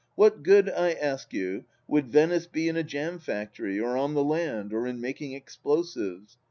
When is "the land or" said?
4.15-4.87